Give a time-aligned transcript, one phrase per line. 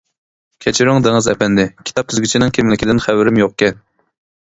[0.65, 3.83] كەچۈرۈڭ دېڭىز ئەپەندى، كىتاب تۈزگۈچىنىڭ كىملىكىدىن خەۋىرىم يوقكەن.